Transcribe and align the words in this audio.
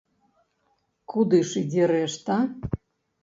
Куды 1.13 1.41
ж 1.49 1.63
ідзе 1.63 1.83
рэшта? 1.93 2.39